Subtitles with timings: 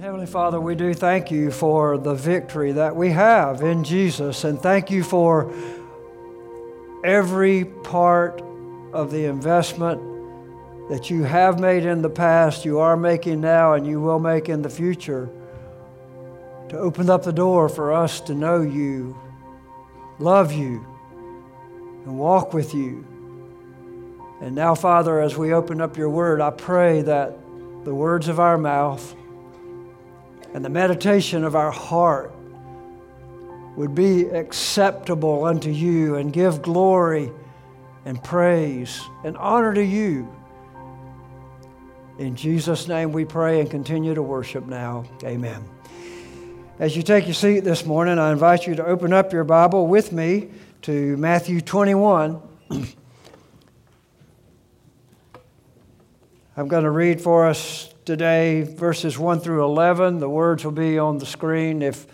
[0.00, 4.56] Heavenly Father, we do thank you for the victory that we have in Jesus, and
[4.60, 5.52] thank you for
[7.02, 8.40] every part
[8.92, 10.00] of the investment
[10.88, 14.48] that you have made in the past, you are making now, and you will make
[14.48, 15.28] in the future
[16.68, 19.18] to open up the door for us to know you,
[20.20, 20.86] love you,
[22.04, 23.04] and walk with you.
[24.40, 27.36] And now, Father, as we open up your word, I pray that
[27.82, 29.16] the words of our mouth
[30.58, 32.34] and the meditation of our heart
[33.76, 37.30] would be acceptable unto you and give glory
[38.04, 40.28] and praise and honor to you.
[42.18, 45.04] In Jesus' name we pray and continue to worship now.
[45.22, 45.62] Amen.
[46.80, 49.86] As you take your seat this morning, I invite you to open up your Bible
[49.86, 50.48] with me
[50.82, 52.42] to Matthew 21.
[56.56, 60.18] I'm going to read for us today verses 1 through 11.
[60.18, 62.06] The words will be on the screen if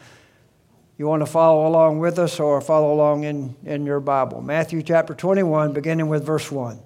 [0.98, 4.42] you want to follow along with us or follow along in, in your Bible.
[4.42, 6.80] Matthew chapter 21, beginning with verse 1.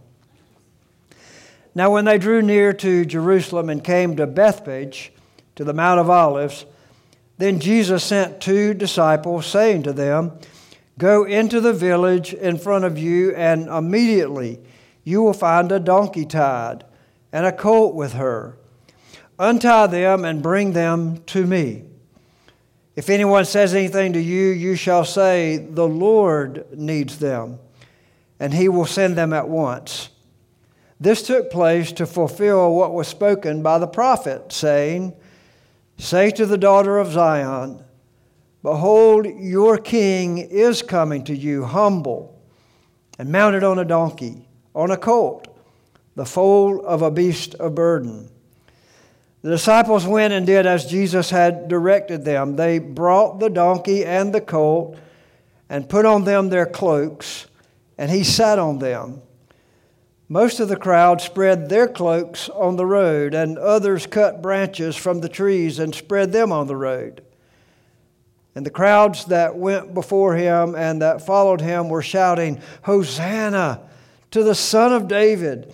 [1.75, 5.09] Now, when they drew near to Jerusalem and came to Bethpage,
[5.57, 6.67] to the Mount of Olives,
[7.39, 10.39] then Jesus sent two disciples, saying to them,
[10.99, 14.61] Go into the village in front of you, and immediately
[15.03, 16.85] you will find a donkey tied
[17.33, 18.58] and a colt with her.
[19.39, 21.85] Untie them and bring them to me.
[22.97, 27.61] If anyone says anything to you, you shall say, The Lord needs them,
[28.41, 30.09] and he will send them at once.
[30.99, 35.15] This took place to fulfill what was spoken by the prophet, saying,
[35.97, 37.85] Say to the daughter of Zion,
[38.65, 42.39] Behold, your king is coming to you, humble
[43.19, 45.49] and mounted on a donkey, on a colt,
[46.15, 48.31] the foal of a beast of burden.
[49.43, 52.57] The disciples went and did as Jesus had directed them.
[52.57, 54.99] They brought the donkey and the colt
[55.69, 57.47] and put on them their cloaks,
[57.97, 59.23] and he sat on them.
[60.29, 65.21] Most of the crowd spread their cloaks on the road, and others cut branches from
[65.21, 67.23] the trees and spread them on the road.
[68.55, 73.83] And the crowds that went before him and that followed him were shouting, Hosanna
[74.33, 75.73] to the Son of David!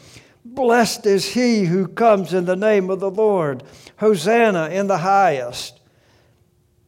[0.54, 3.62] Blessed is he who comes in the name of the Lord!
[3.96, 5.80] Hosanna in the highest!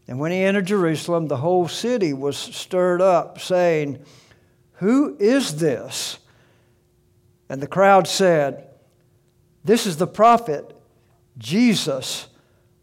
[0.09, 4.05] And when he entered Jerusalem, the whole city was stirred up, saying,
[4.75, 6.19] Who is this?
[7.49, 8.69] And the crowd said,
[9.65, 10.77] This is the prophet
[11.39, 12.29] Jesus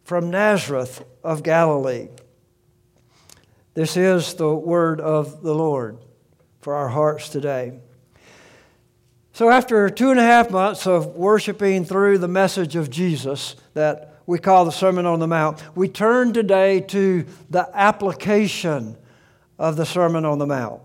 [0.03, 2.09] from Nazareth of Galilee.
[3.73, 5.97] This is the word of the Lord
[6.61, 7.79] for our hearts today.
[9.35, 14.19] So, after two and a half months of worshiping through the message of Jesus that
[14.27, 18.95] we call the Sermon on the Mount, we turn today to the application
[19.57, 20.83] of the Sermon on the Mount.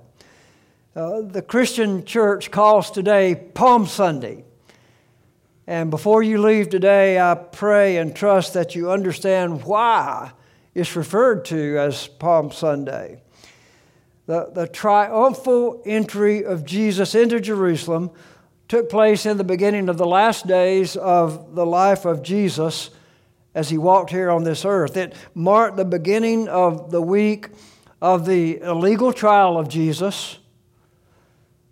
[0.97, 4.44] Uh, the Christian church calls today Palm Sunday.
[5.66, 10.32] And before you leave today, I pray and trust that you understand why
[10.75, 13.20] it's referred to as Palm Sunday.
[14.25, 18.10] The, the triumphal entry of Jesus into Jerusalem
[18.68, 22.90] took place in the beginning of the last days of the life of Jesus
[23.54, 24.96] as he walked here on this earth.
[24.96, 27.48] It marked the beginning of the week
[28.00, 30.38] of the illegal trial of Jesus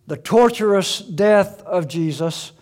[0.06, 2.52] the torturous death of Jesus,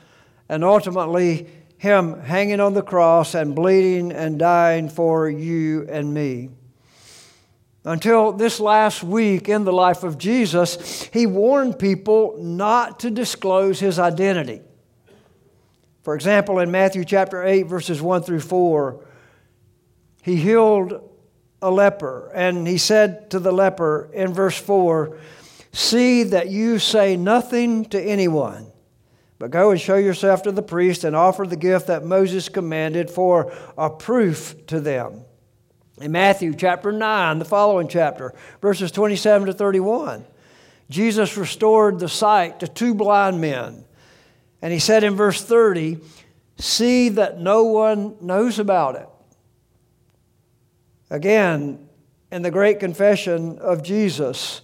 [0.48, 1.46] and ultimately
[1.76, 6.50] Him hanging on the cross and bleeding and dying for you and me.
[7.86, 13.78] Until this last week in the life of Jesus, He warned people not to disclose
[13.78, 14.62] His identity.
[16.02, 19.04] For example, in Matthew chapter 8, verses 1 through 4,
[20.22, 21.10] He healed
[21.60, 25.18] a leper, and He said to the leper in verse 4,
[25.72, 28.72] See that you say nothing to anyone,
[29.38, 33.10] but go and show yourself to the priest and offer the gift that Moses commanded
[33.10, 35.24] for a proof to them.
[36.00, 40.24] In Matthew chapter 9, the following chapter, verses 27 to 31,
[40.90, 43.84] Jesus restored the sight to two blind men.
[44.60, 45.98] And he said in verse 30,
[46.56, 49.08] See that no one knows about it.
[51.10, 51.88] Again,
[52.32, 54.62] in the great confession of Jesus,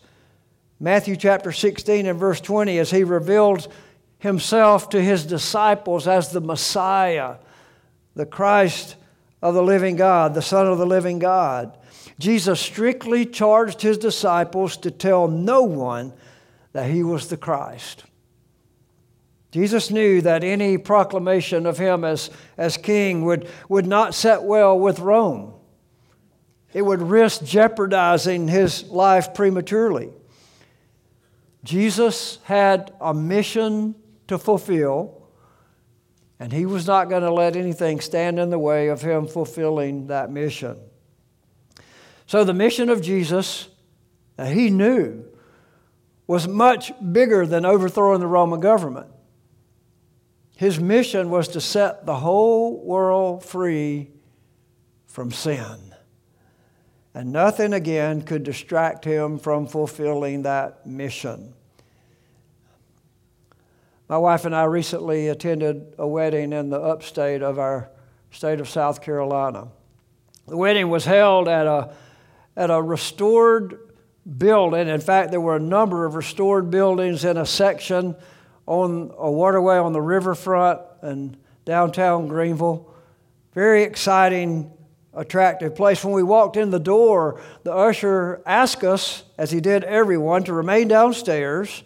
[0.81, 3.69] Matthew chapter 16 and verse 20, as he revealed
[4.19, 7.37] himself to his disciples as the Messiah,
[8.15, 8.97] the Christ
[9.43, 11.77] of the living God, the Son of the living God.
[12.19, 16.13] Jesus strictly charged his disciples to tell no one
[16.73, 18.05] that he was the Christ.
[19.51, 24.79] Jesus knew that any proclamation of him as, as king would, would not set well
[24.79, 25.55] with Rome.
[26.73, 30.11] it would risk jeopardizing his life prematurely.
[31.65, 33.95] Jesus had a mission
[34.29, 35.20] to fulfill,
[36.41, 40.07] and he was not going to let anything stand in the way of him fulfilling
[40.07, 40.79] that mission.
[42.27, 43.69] So, the mission of Jesus
[44.37, 45.27] that he knew
[46.27, 49.09] was much bigger than overthrowing the Roman government.
[50.57, 54.11] His mission was to set the whole world free
[55.07, 55.95] from sin.
[57.13, 61.53] And nothing again could distract him from fulfilling that mission.
[64.11, 67.91] My wife and I recently attended a wedding in the upstate of our
[68.33, 69.69] state of South Carolina.
[70.49, 71.95] The wedding was held at a,
[72.57, 73.79] at a restored
[74.37, 74.89] building.
[74.89, 78.17] In fact, there were a number of restored buildings in a section
[78.67, 82.93] on a waterway on the riverfront in downtown Greenville.
[83.55, 84.73] Very exciting
[85.15, 86.05] attractive place.
[86.05, 90.53] When we walked in the door, the usher asked us, as he did everyone, to
[90.53, 91.85] remain downstairs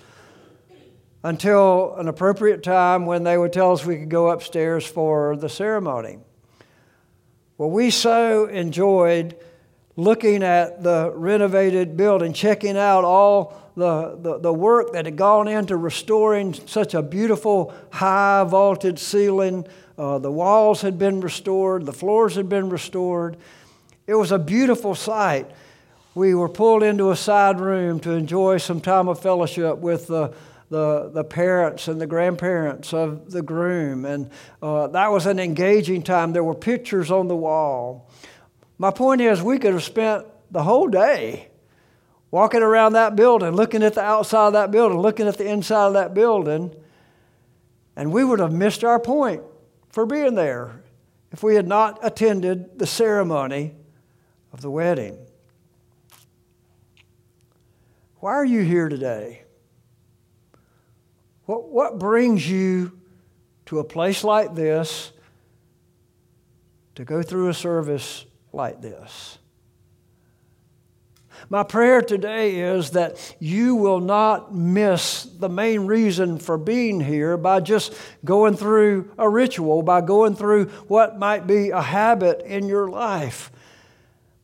[1.25, 5.49] until an appropriate time when they would tell us we could go upstairs for the
[5.49, 6.19] ceremony.
[7.59, 9.37] Well, we so enjoyed
[9.97, 15.49] looking at the renovated building, checking out all the, the, the, work that had gone
[15.49, 19.67] into restoring such a beautiful high vaulted ceiling
[19.97, 23.37] uh, the walls had been restored, the floors had been restored.
[24.07, 25.51] It was a beautiful sight.
[26.15, 30.35] We were pulled into a side room to enjoy some time of fellowship with the,
[30.75, 34.05] the, the parents and the grandparents of the groom.
[34.05, 34.29] And
[34.61, 36.33] uh, that was an engaging time.
[36.33, 38.11] There were pictures on the wall.
[38.77, 41.49] My point is, we could have spent the whole day
[42.33, 45.87] walking around that building, looking at the outside of that building, looking at the inside
[45.87, 46.75] of that building,
[47.95, 49.45] and we would have missed our point
[49.91, 50.83] for being there
[51.31, 53.77] if we had not attended the ceremony
[54.53, 55.17] of the wedding.
[58.17, 59.44] Why are you here today?
[61.47, 62.93] What, what brings you
[63.67, 65.13] to a place like this
[66.95, 69.39] to go through a service like this?
[71.51, 77.37] My prayer today is that you will not miss the main reason for being here
[77.37, 77.93] by just
[78.25, 83.51] going through a ritual, by going through what might be a habit in your life.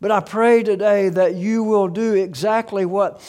[0.01, 3.23] But I pray today that you will do exactly what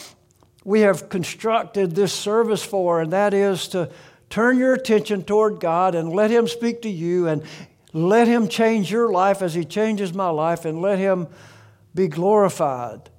[0.64, 3.90] we have constructed this service for, and that is to
[4.30, 7.44] turn your attention toward God and let Him speak to you and
[7.94, 11.28] let Him change your life as He changes my life and let Him
[11.94, 13.10] be glorified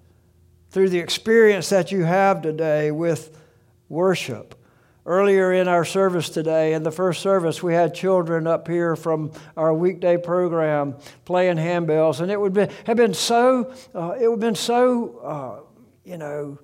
[0.71, 3.39] through the experience that you have today with
[3.89, 4.55] worship.
[5.05, 9.33] Earlier in our service today, in the first service, we had children up here from
[9.57, 14.35] our weekday program playing handbells, and it would be, have been so, uh, it would
[14.35, 15.61] have been so, uh,
[16.05, 16.57] you know,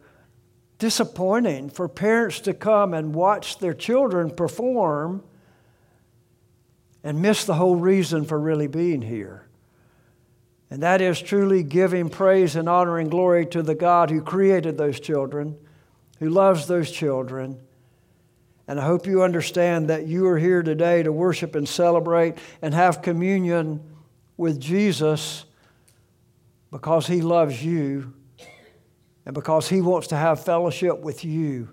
[0.78, 5.22] disappointing for parents to come and watch their children perform
[7.02, 9.46] and miss the whole reason for really being here.
[10.70, 14.76] And that is truly giving praise and honor and glory to the God who created
[14.76, 15.56] those children,
[16.19, 17.58] who loves those children.
[18.66, 22.74] And I hope you understand that you are here today to worship and celebrate and
[22.74, 23.81] have communion
[24.36, 25.46] with Jesus
[26.70, 28.12] because he loves you
[29.29, 31.69] and because he wants to have fellowship with you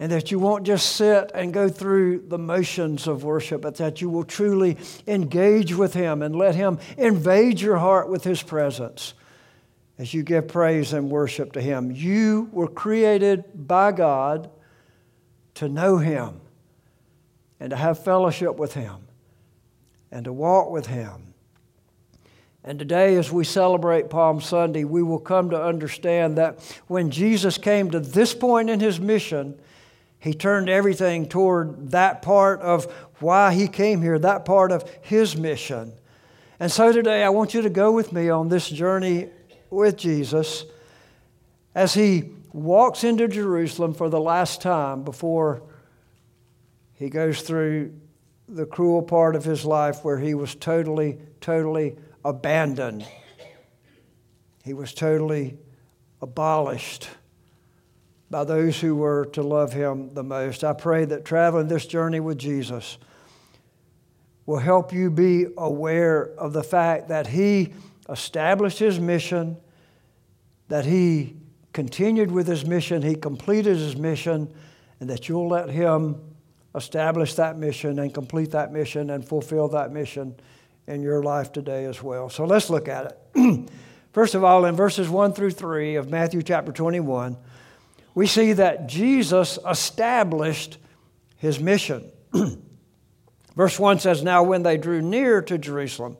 [0.00, 4.00] and that you won't just sit and go through the motions of worship, but that
[4.00, 4.76] you will truly
[5.06, 9.14] engage with Him and let Him invade your heart with His presence
[9.96, 11.92] as you give praise and worship to Him.
[11.92, 14.50] You were created by God
[15.54, 16.40] to know Him
[17.60, 19.06] and to have fellowship with Him
[20.10, 21.29] and to walk with Him.
[22.62, 27.56] And today, as we celebrate Palm Sunday, we will come to understand that when Jesus
[27.56, 29.58] came to this point in His mission,
[30.20, 32.84] he turned everything toward that part of
[33.20, 35.94] why he came here, that part of his mission.
[36.60, 39.30] And so today, I want you to go with me on this journey
[39.70, 40.66] with Jesus
[41.74, 45.62] as he walks into Jerusalem for the last time before
[46.92, 47.94] he goes through
[48.46, 53.06] the cruel part of his life where he was totally, totally abandoned.
[54.64, 55.58] He was totally
[56.20, 57.08] abolished
[58.30, 60.62] by those who were to love him the most.
[60.62, 62.98] I pray that traveling this journey with Jesus
[64.46, 67.72] will help you be aware of the fact that he
[68.08, 69.56] established his mission,
[70.68, 71.36] that he
[71.72, 74.52] continued with his mission, he completed his mission,
[75.00, 76.20] and that you'll let him
[76.74, 80.34] establish that mission and complete that mission and fulfill that mission
[80.86, 82.28] in your life today as well.
[82.28, 83.70] So let's look at it.
[84.12, 87.36] First of all, in verses 1 through 3 of Matthew chapter 21,
[88.14, 90.78] we see that Jesus established
[91.36, 92.10] his mission.
[93.56, 96.16] Verse 1 says, Now when they drew near to Jerusalem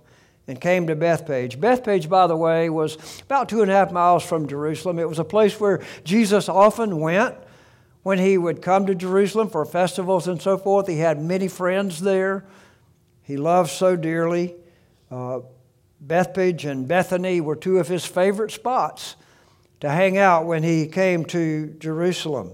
[0.46, 4.24] and came to Bethpage, Bethpage, by the way, was about two and a half miles
[4.24, 4.98] from Jerusalem.
[4.98, 7.34] It was a place where Jesus often went
[8.02, 10.86] when he would come to Jerusalem for festivals and so forth.
[10.86, 12.44] He had many friends there.
[13.30, 14.56] He loved so dearly.
[15.08, 15.42] Uh,
[16.00, 19.14] Bethphage and Bethany were two of his favorite spots
[19.78, 22.50] to hang out when he came to Jerusalem.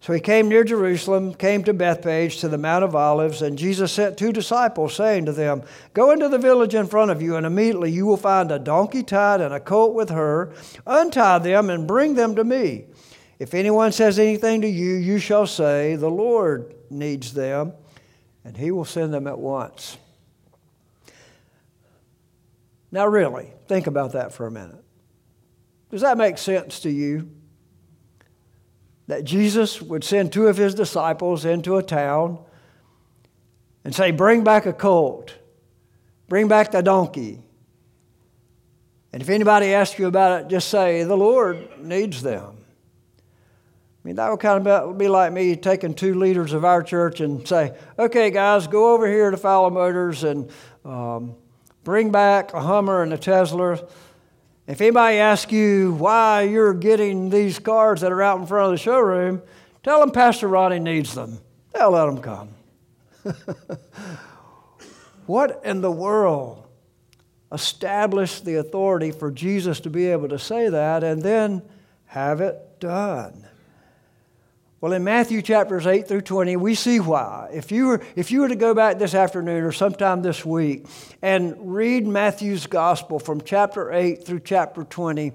[0.00, 3.90] So he came near Jerusalem, came to Bethpage, to the Mount of Olives, and Jesus
[3.90, 5.62] sent two disciples, saying to them,
[5.94, 9.02] Go into the village in front of you, and immediately you will find a donkey
[9.02, 10.52] tied and a colt with her.
[10.86, 12.84] Untie them and bring them to me.
[13.38, 17.72] If anyone says anything to you, you shall say, The Lord needs them,
[18.44, 19.96] and he will send them at once.
[22.92, 24.84] Now, really, think about that for a minute.
[25.90, 27.30] Does that make sense to you?
[29.06, 32.38] That Jesus would send two of his disciples into a town
[33.84, 35.34] and say, Bring back a colt,
[36.28, 37.42] bring back the donkey.
[39.12, 42.63] And if anybody asks you about it, just say, The Lord needs them.
[44.04, 47.20] I mean, that would kind of be like me taking two leaders of our church
[47.20, 50.50] and say, okay, guys, go over here to Fowler Motors and
[50.84, 51.34] um,
[51.84, 53.82] bring back a Hummer and a Tesla.
[54.66, 58.72] If anybody asks you why you're getting these cars that are out in front of
[58.72, 59.40] the showroom,
[59.82, 61.38] tell them Pastor Ronnie needs them.
[61.72, 62.50] They'll let them come.
[65.24, 66.66] what in the world
[67.50, 71.62] established the authority for Jesus to be able to say that and then
[72.04, 73.43] have it done?
[74.84, 77.48] Well, in Matthew chapters 8 through 20, we see why.
[77.54, 80.84] If you, were, if you were to go back this afternoon or sometime this week
[81.22, 85.32] and read Matthew's gospel from chapter 8 through chapter 20,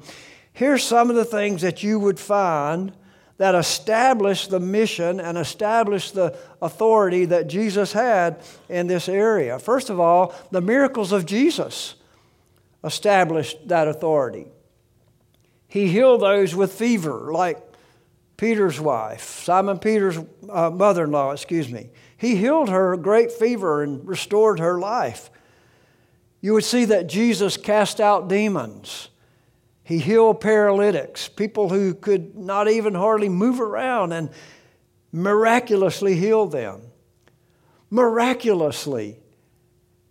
[0.54, 2.94] here's some of the things that you would find
[3.38, 9.58] that establish the mission and establish the authority that Jesus had in this area.
[9.58, 11.96] First of all, the miracles of Jesus
[12.84, 14.46] established that authority.
[15.68, 17.69] He healed those with fever, like
[18.40, 20.18] Peter's wife, Simon Peter's
[20.50, 21.90] uh, mother in law, excuse me.
[22.16, 25.30] He healed her great fever and restored her life.
[26.40, 29.10] You would see that Jesus cast out demons.
[29.84, 34.30] He healed paralytics, people who could not even hardly move around, and
[35.12, 36.80] miraculously healed them.
[37.90, 39.20] Miraculously,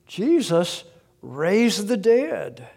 [0.06, 0.84] Jesus
[1.22, 2.68] raised the dead.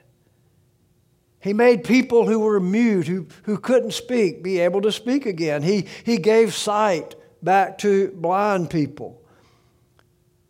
[1.41, 5.63] He made people who were mute, who, who couldn't speak, be able to speak again.
[5.63, 9.19] He, he gave sight back to blind people.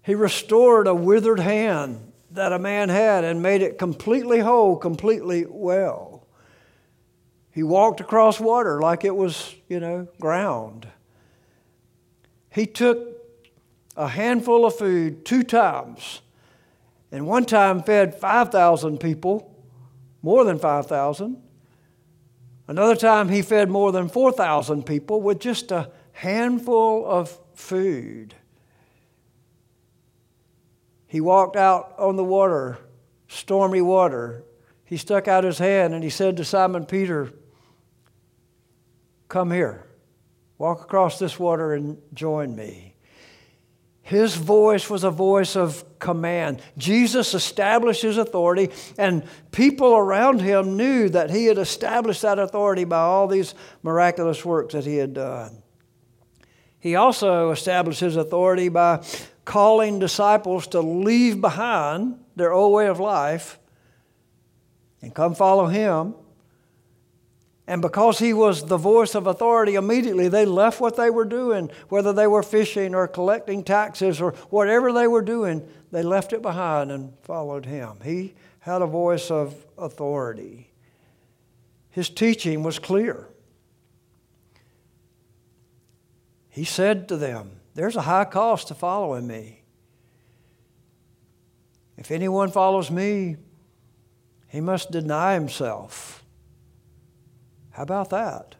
[0.04, 5.46] He restored a withered hand that a man had and made it completely whole, completely
[5.48, 6.28] well.
[7.52, 10.88] He walked across water like it was, you know, ground.
[12.50, 13.00] He took
[13.96, 16.22] a handful of food two times,
[17.14, 19.50] and one time fed 5,000 people
[20.22, 21.42] more than 5,000.
[22.68, 28.36] Another time, he fed more than 4,000 people with just a handful of food.
[31.08, 32.78] He walked out on the water,
[33.28, 34.46] stormy water.
[34.86, 37.34] He stuck out his hand and he said to Simon Peter,
[39.28, 39.86] Come here,
[40.58, 42.91] walk across this water and join me.
[44.12, 46.62] His voice was a voice of command.
[46.77, 52.84] Jesus established his authority, and people around him knew that he had established that authority
[52.84, 55.63] by all these miraculous works that he had done.
[56.77, 59.01] He also established his authority by
[59.46, 63.60] calling disciples to leave behind their old way of life
[65.01, 66.15] and come follow him
[67.68, 71.70] and because he was the voice of authority, immediately they left what they were doing,
[71.89, 76.41] whether they were fishing or collecting taxes or whatever they were doing, they left it
[76.41, 77.98] behind and followed him.
[78.03, 80.72] He had a voice of authority.
[81.91, 83.27] His teaching was clear.
[86.50, 89.63] He said to them, There's a high cost to following me.
[91.98, 93.38] If anyone follows me,
[94.48, 96.21] he must deny himself
[97.72, 98.56] how about that?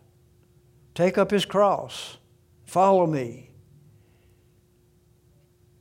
[0.96, 2.18] Take up his cross,
[2.66, 3.50] follow me.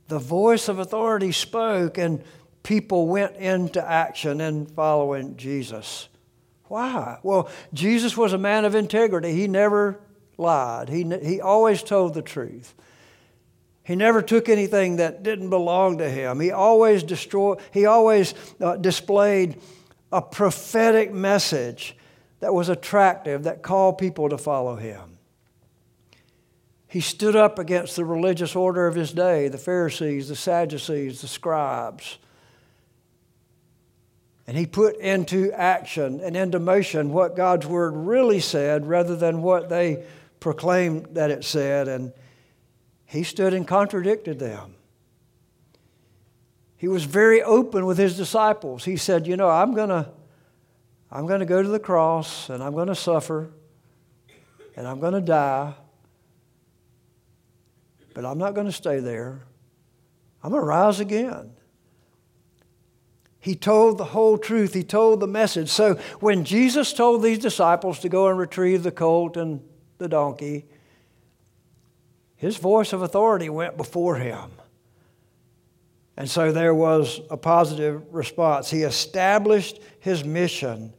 [0.07, 2.23] The voice of authority spoke, and
[2.63, 6.09] people went into action in following Jesus.
[6.65, 7.19] Why?
[7.23, 9.33] Well, Jesus was a man of integrity.
[9.33, 9.99] He never
[10.37, 12.73] lied, he, he always told the truth.
[13.83, 16.39] He never took anything that didn't belong to him.
[16.39, 19.59] He always destroyed, he always uh, displayed
[20.11, 21.95] a prophetic message
[22.41, 25.17] that was attractive, that called people to follow him.
[26.87, 31.27] He stood up against the religious order of his day the Pharisees, the Sadducees, the
[31.27, 32.17] scribes.
[34.45, 39.41] And he put into action and into motion what God's word really said rather than
[39.41, 40.03] what they
[40.41, 41.87] proclaimed that it said.
[41.87, 42.11] And
[43.05, 44.73] he stood and contradicted them.
[46.75, 48.83] He was very open with his disciples.
[48.83, 50.09] He said, You know, I'm going to.
[51.11, 53.51] I'm going to go to the cross and I'm going to suffer
[54.75, 55.73] and I'm going to die,
[58.13, 59.41] but I'm not going to stay there.
[60.43, 61.51] I'm going to rise again.
[63.39, 64.73] He told the whole truth.
[64.73, 65.69] He told the message.
[65.69, 69.61] So when Jesus told these disciples to go and retrieve the colt and
[69.97, 70.65] the donkey,
[72.35, 74.51] his voice of authority went before him.
[76.17, 78.69] And so there was a positive response.
[78.69, 80.93] He established his mission.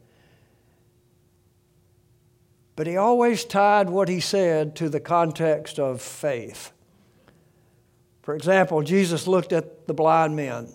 [2.75, 6.71] But he always tied what he said to the context of faith.
[8.23, 10.69] For example, Jesus looked at the blind men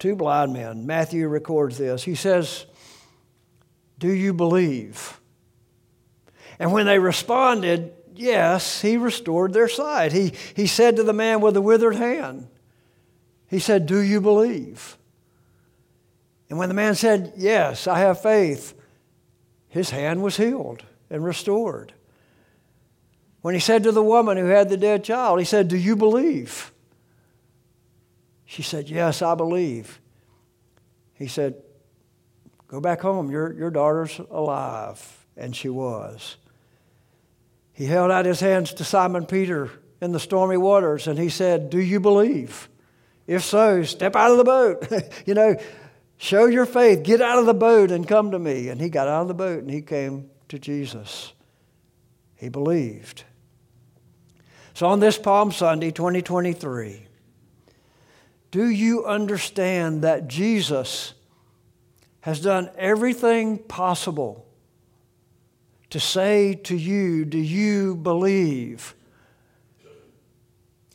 [0.00, 0.86] two blind men.
[0.86, 2.02] Matthew records this.
[2.02, 2.66] He says,
[3.98, 5.20] Do you believe?
[6.58, 10.12] And when they responded, Yes, he restored their sight.
[10.12, 12.48] He, he said to the man with the withered hand,
[13.46, 14.96] He said, Do you believe?
[16.48, 18.74] And when the man said, Yes, I have faith,
[19.68, 21.92] his hand was healed and restored.
[23.42, 25.96] When he said to the woman who had the dead child, He said, Do you
[25.96, 26.72] believe?
[28.44, 30.00] She said, Yes, I believe.
[31.14, 31.54] He said,
[32.68, 33.30] Go back home.
[33.30, 35.26] Your, your daughter's alive.
[35.36, 36.36] And she was.
[37.72, 41.70] He held out his hands to Simon Peter in the stormy waters and he said,
[41.70, 42.68] Do you believe?
[43.26, 44.88] If so, step out of the boat.
[45.26, 45.56] you know,
[46.18, 47.02] show your faith.
[47.02, 48.68] Get out of the boat and come to me.
[48.68, 51.32] And he got out of the boat and he came to Jesus.
[52.36, 53.24] He believed.
[54.74, 57.06] So on this Palm Sunday, 2023,
[58.50, 61.14] do you understand that Jesus
[62.22, 64.46] has done everything possible
[65.90, 68.94] to say to you, Do you believe?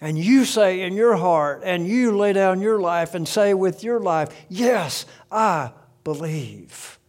[0.01, 3.83] And you say in your heart, and you lay down your life and say with
[3.83, 5.71] your life, Yes, I
[6.03, 6.99] believe.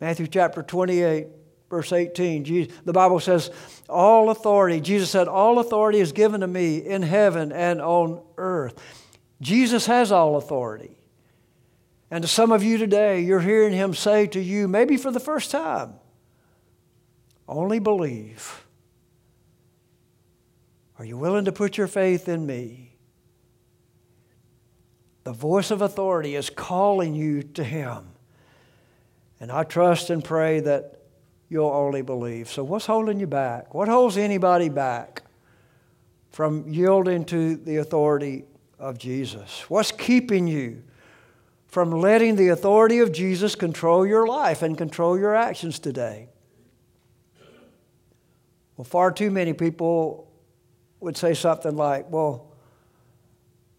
[0.00, 1.26] Matthew chapter 28,
[1.68, 3.50] verse 18, Jesus, the Bible says,
[3.88, 8.80] All authority, Jesus said, All authority is given to me in heaven and on earth.
[9.40, 10.96] Jesus has all authority.
[12.10, 15.20] And to some of you today, you're hearing him say to you, maybe for the
[15.20, 15.94] first time,
[17.48, 18.64] only believe.
[20.98, 22.94] Are you willing to put your faith in me?
[25.24, 28.06] The voice of authority is calling you to him.
[29.40, 30.95] And I trust and pray that
[31.48, 32.48] you'll only believe.
[32.50, 33.74] So, what's holding you back?
[33.74, 35.22] What holds anybody back
[36.30, 38.44] from yielding to the authority
[38.78, 39.64] of Jesus?
[39.68, 40.82] What's keeping you
[41.66, 46.28] from letting the authority of Jesus control your life and control your actions today?
[48.76, 50.30] Well, far too many people
[51.00, 52.52] would say something like, Well,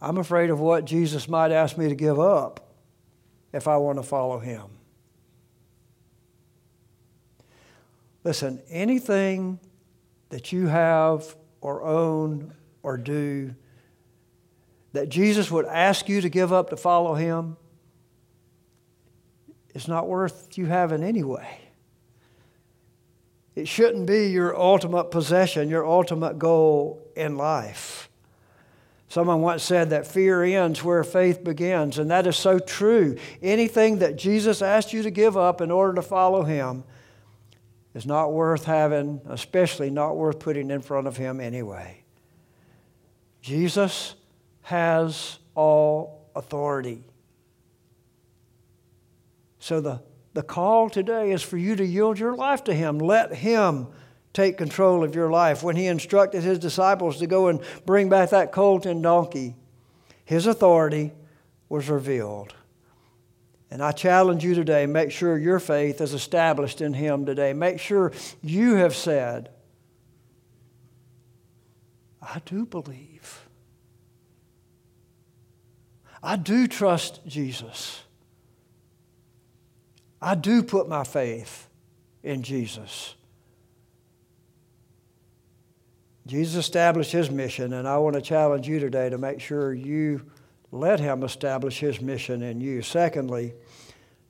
[0.02, 2.72] I'm afraid of what Jesus might ask me to give up
[3.52, 4.77] if I want to follow him.
[8.24, 9.60] Listen, anything
[10.30, 12.54] that you have or own
[12.84, 13.56] or do
[14.94, 17.58] that Jesus would ask you to give up to follow him
[19.76, 21.60] is not worth you having anyway.
[23.56, 28.10] It shouldn't be your ultimate possession, your ultimate goal in life.
[29.10, 33.18] Someone once said that fear ends where faith begins, and that is so true.
[33.42, 36.84] Anything that Jesus asked you to give up in order to follow him
[37.98, 42.04] is not worth having, especially not worth putting in front of him anyway.
[43.42, 44.14] Jesus
[44.62, 47.04] has all authority.
[49.58, 53.00] So the, the call today is for you to yield your life to Him.
[53.00, 53.88] Let Him
[54.32, 55.64] take control of your life.
[55.64, 59.56] When He instructed His disciples to go and bring back that colt and donkey,
[60.24, 61.14] His authority
[61.68, 62.54] was revealed.
[63.70, 67.54] And I challenge you today make sure your faith is established in Him today.
[67.54, 69.50] Make sure you have said,
[72.22, 73.48] I do believe.
[76.24, 78.02] I do trust Jesus.
[80.22, 81.70] I do put my faith
[82.24, 83.16] in Jesus.
[86.26, 90.26] Jesus established his mission, and I want to challenge you today to make sure you
[90.72, 92.82] let him establish his mission in you.
[92.82, 93.54] Secondly,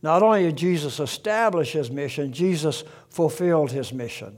[0.02, 4.38] Not only did Jesus establish his mission, Jesus fulfilled his mission.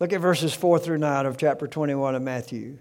[0.00, 2.78] Look at verses 4 through 9 of chapter 21 of Matthew.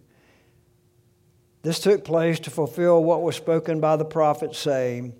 [1.61, 5.13] This took place to fulfill what was spoken by the prophet, saying,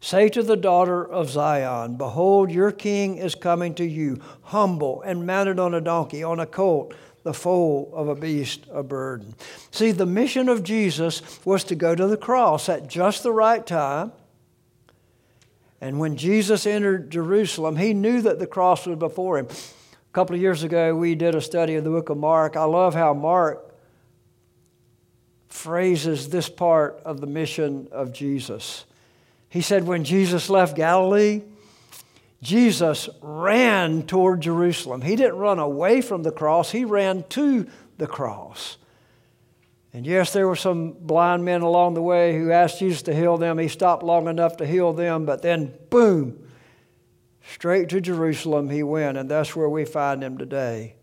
[0.00, 5.26] Say to the daughter of Zion, Behold, your king is coming to you, humble and
[5.26, 9.34] mounted on a donkey, on a colt, the foal of a beast of burden.
[9.70, 13.64] See, the mission of Jesus was to go to the cross at just the right
[13.66, 14.12] time.
[15.80, 19.46] And when Jesus entered Jerusalem, he knew that the cross was before him.
[19.46, 22.56] A couple of years ago, we did a study of the book of Mark.
[22.56, 23.74] I love how Mark
[25.48, 28.84] phrases this part of the mission of Jesus.
[29.48, 31.42] He said, when Jesus left Galilee,
[32.42, 35.00] Jesus ran toward Jerusalem.
[35.00, 38.78] He didn't run away from the cross, he ran to the cross.
[39.94, 43.36] And yes, there were some blind men along the way who asked Jesus to heal
[43.36, 43.58] them.
[43.58, 46.48] He stopped long enough to heal them, but then, boom,
[47.46, 50.96] straight to Jerusalem he went, and that's where we find him today.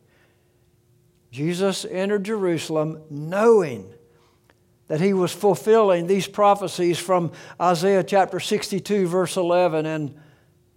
[1.31, 3.93] Jesus entered Jerusalem knowing
[4.87, 10.19] that he was fulfilling these prophecies from Isaiah chapter 62, verse 11, and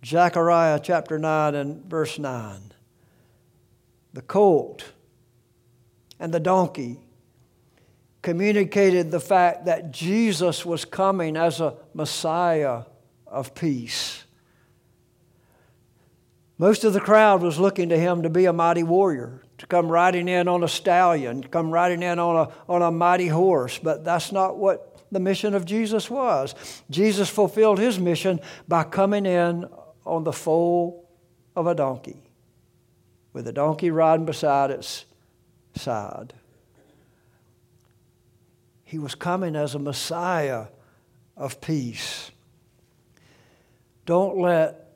[0.05, 2.73] Zechariah chapter 9 and verse 9.
[4.13, 4.93] The colt
[6.19, 6.99] and the donkey
[8.21, 12.85] communicated the fact that Jesus was coming as a Messiah
[13.27, 14.25] of peace.
[16.59, 19.89] Most of the crowd was looking to him to be a mighty warrior to come
[19.89, 23.79] riding in on a stallion, come riding in on a, on a mighty horse.
[23.79, 26.55] But that's not what the mission of Jesus was.
[26.91, 29.67] Jesus fulfilled his mission by coming in
[30.05, 31.09] on the foal
[31.55, 32.23] of a donkey,
[33.33, 35.05] with a donkey riding beside its
[35.75, 36.35] side.
[38.85, 40.67] He was coming as a Messiah
[41.37, 42.31] of peace.
[44.05, 44.91] Don't let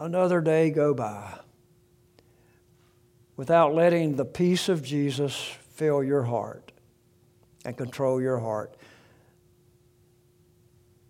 [0.00, 1.38] another day go by
[3.36, 6.72] without letting the peace of Jesus fill your heart
[7.64, 8.76] and control your heart.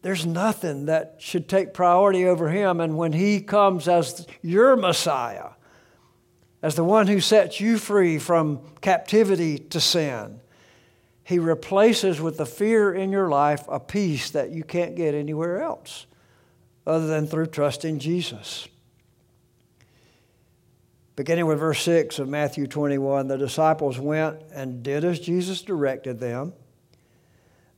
[0.02, 2.80] There's nothing that should take priority over him.
[2.80, 5.50] And when he comes as your Messiah,
[6.62, 10.40] as the one who sets you free from captivity to sin,
[11.24, 15.60] he replaces with the fear in your life a peace that you can't get anywhere
[15.60, 16.06] else
[16.86, 18.66] other than through trusting Jesus.
[21.16, 26.18] Beginning with verse 6 of Matthew 21, the disciples went and did as Jesus directed
[26.20, 26.54] them.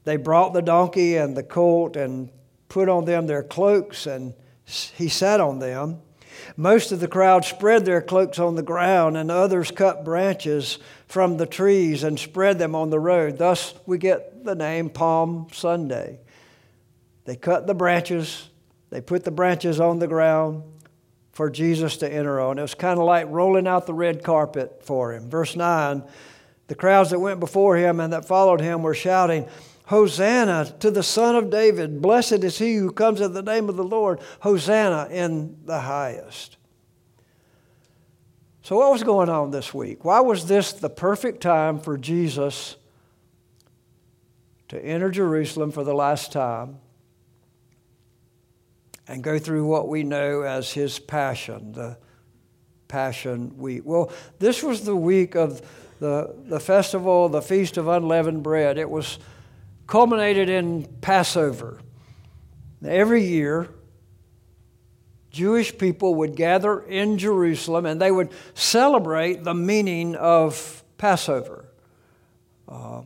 [0.04, 2.30] They brought the donkey and the colt and
[2.68, 4.34] put on them their cloaks, and
[4.64, 6.00] he sat on them.
[6.56, 11.36] Most of the crowd spread their cloaks on the ground, and others cut branches from
[11.36, 13.38] the trees and spread them on the road.
[13.38, 16.20] Thus, we get the name Palm Sunday.
[17.24, 18.48] They cut the branches,
[18.90, 20.62] they put the branches on the ground,
[21.32, 22.58] for Jesus to enter on.
[22.58, 25.28] It was kind of like rolling out the red carpet for him.
[25.28, 26.02] Verse 9
[26.70, 29.48] the crowds that went before him and that followed him were shouting,
[29.90, 32.00] Hosanna to the Son of David.
[32.00, 34.20] Blessed is he who comes in the name of the Lord.
[34.40, 36.56] Hosanna in the highest.
[38.62, 40.04] So, what was going on this week?
[40.04, 42.76] Why was this the perfect time for Jesus
[44.68, 46.78] to enter Jerusalem for the last time?
[49.10, 51.98] and go through what we know as his passion, the
[52.86, 53.82] Passion Week.
[53.84, 55.60] Well, this was the week of
[55.98, 58.78] the, the festival, the Feast of Unleavened Bread.
[58.78, 59.18] It was
[59.90, 61.80] culminated in Passover.
[62.86, 63.68] Every year,
[65.32, 71.64] Jewish people would gather in Jerusalem and they would celebrate the meaning of Passover.
[72.68, 73.02] Uh,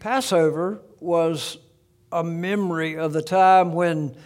[0.00, 1.58] Passover was
[2.10, 4.16] a memory of the time when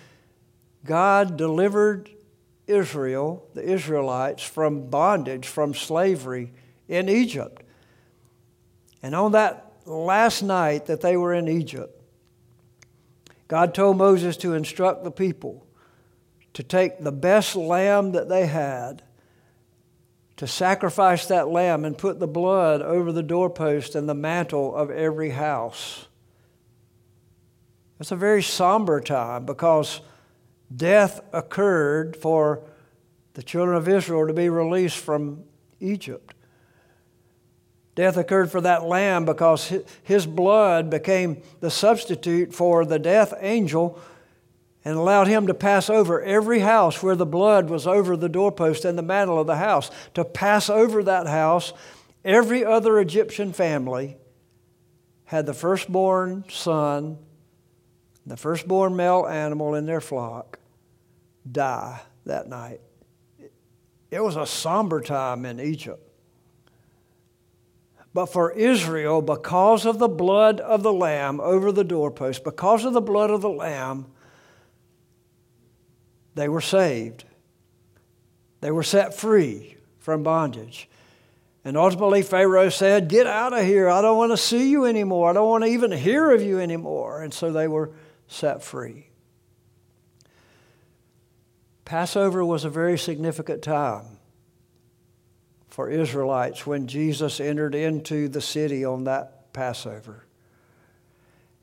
[0.87, 2.09] God delivered
[2.66, 6.55] Israel, the Israelites, from bondage, from slavery
[6.88, 7.62] in Egypt.
[9.03, 12.03] And on that last night that they were in Egypt,
[13.49, 15.66] God told Moses to instruct the people
[16.57, 19.03] to take the best lamb that they had,
[20.38, 24.90] to sacrifice that lamb and put the blood over the doorpost and the mantle of
[24.90, 26.07] every house.
[28.01, 30.01] It's a very somber time because
[30.75, 32.62] death occurred for
[33.35, 35.44] the children of Israel to be released from
[35.79, 36.36] Egypt.
[37.96, 39.72] Death occurred for that lamb because
[40.04, 43.98] his blood became the substitute for the death angel
[44.85, 48.85] and allowed him to pass over every house where the blood was over the doorpost
[48.85, 49.90] and the mantle of the house.
[50.14, 51.72] To pass over that house,
[52.24, 54.16] every other Egyptian family
[55.24, 57.18] had the firstborn son
[58.26, 60.59] the firstborn male animal in their flock
[61.50, 62.80] die that night.
[64.11, 66.05] It was a somber time in Egypt.
[68.16, 72.94] But for Israel, because of the blood of the Lamb over the doorpost, because of
[72.94, 74.07] the blood of the Lamb,
[76.35, 77.26] they were saved.
[78.62, 80.88] They were set free from bondage.
[81.62, 83.90] And ultimately, Pharaoh said, Get out of here.
[83.90, 85.29] I don't want to see you anymore.
[85.29, 87.20] I don't want to even hear of you anymore.
[87.20, 87.90] And so they were
[88.29, 89.11] set free.
[91.85, 94.15] Passover was a very significant time
[95.76, 100.24] for Israelites when Jesus entered into the city on that Passover.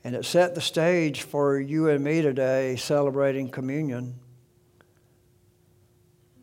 [0.04, 4.14] And it set the stage for you and me today celebrating communion.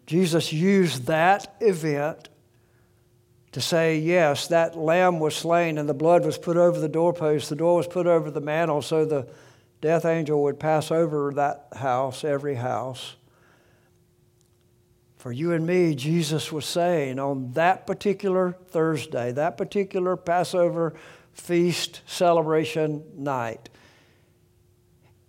[0.04, 2.28] Jesus used that event
[3.52, 7.50] to say, yes, that lamb was slain and the blood was put over the doorpost,
[7.50, 9.28] the door was put over the mantle, so the
[9.80, 13.14] death angel would pass over that house, every house.
[15.20, 20.94] For you and me, Jesus was saying on that particular Thursday, that particular Passover
[21.35, 23.68] feast celebration night,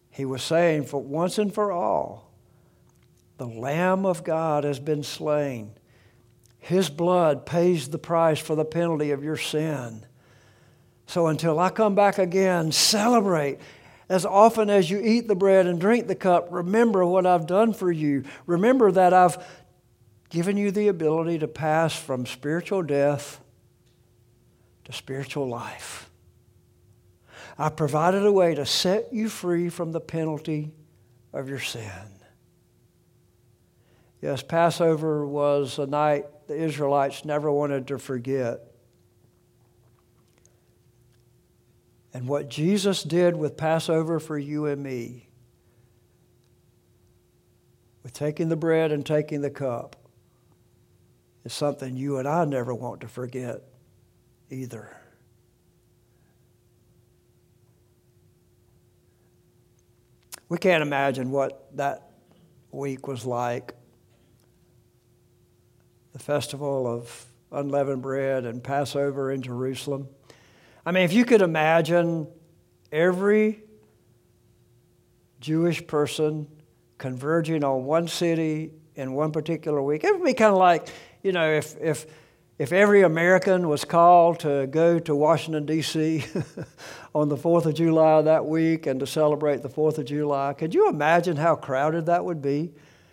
[0.10, 2.32] he was saying, for once and for all,
[3.36, 5.74] the Lamb of God has been slain.
[6.60, 10.06] His blood pays the price for the penalty of your sin.
[11.06, 13.60] So until I come back again, celebrate.
[14.08, 17.74] As often as you eat the bread and drink the cup, remember what I've done
[17.74, 18.24] for you.
[18.46, 19.38] Remember that I've
[20.32, 23.42] given you the ability to pass from spiritual death
[24.86, 26.10] to spiritual life.
[27.58, 30.72] I provided a way to set you free from the penalty
[31.34, 31.84] of your sin.
[34.22, 38.62] Yes, Passover was a night the Israelites never wanted to forget.
[42.14, 45.28] And what Jesus did with Passover for you and me,
[48.04, 49.96] with taking the bread and taking the cup,
[51.44, 53.62] is something you and I never want to forget
[54.50, 54.96] either.
[60.50, 62.12] We can't imagine what that
[62.72, 63.74] week was like.
[66.12, 70.10] The festival of unleavened bread and Passover in Jerusalem.
[70.86, 72.28] I mean, if you could imagine
[72.92, 73.64] every
[75.40, 76.48] Jewish person
[76.98, 80.90] converging on one city in one particular week, it would be kind of like
[81.24, 82.06] you know, if, if,
[82.58, 86.26] if every American was called to go to Washington, D.C.
[87.16, 90.74] on the 4th of July that week and to celebrate the 4th of July, could
[90.74, 92.72] you imagine how crowded that would be?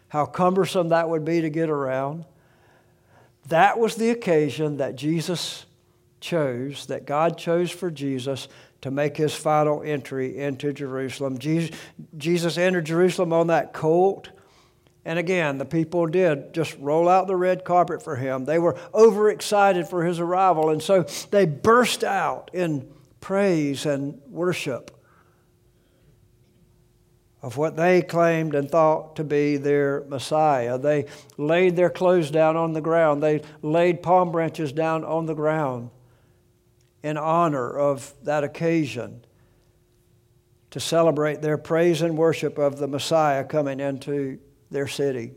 [0.08, 2.24] How cumbersome that would be to get around?
[3.48, 5.66] That was the occasion that Jesus
[6.20, 8.48] chose, that God chose for Jesus
[8.80, 11.38] to make his final entry into Jerusalem.
[11.38, 11.76] Jesus,
[12.16, 14.30] Jesus entered Jerusalem on that colt
[15.04, 18.44] and again, the people did just roll out the red carpet for him.
[18.44, 24.94] They were overexcited for his arrival, and so they burst out in praise and worship
[27.40, 30.76] of what they claimed and thought to be their Messiah.
[30.76, 31.06] They
[31.36, 35.90] laid their clothes down on the ground, they laid palm branches down on the ground
[37.02, 39.24] in honor of that occasion
[40.70, 44.38] to celebrate their praise and worship of the Messiah coming into
[44.70, 45.32] their city.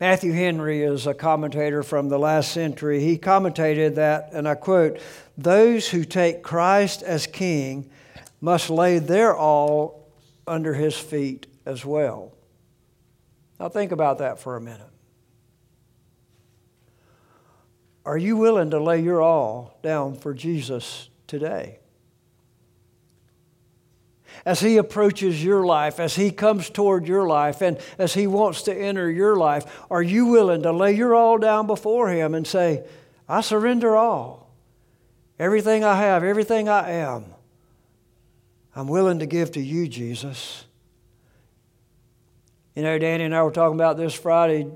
[0.00, 3.00] Matthew Henry is a commentator from the last century.
[3.00, 5.00] He commentated that, and I quote,
[5.36, 7.90] those who take Christ as king
[8.40, 10.08] must lay their all
[10.46, 12.32] under his feet as well.
[13.58, 14.82] Now, think about that for a minute.
[18.04, 21.80] Are you willing to lay your all down for Jesus today?
[24.44, 28.62] As He approaches your life, as He comes toward your life, and as He wants
[28.62, 32.46] to enter your life, are you willing to lay your all down before Him and
[32.46, 32.84] say,
[33.28, 34.54] I surrender all?
[35.38, 37.24] Everything I have, everything I am,
[38.74, 40.64] I'm willing to give to you, Jesus.
[42.74, 44.68] You know, Danny and I were talking about this Friday.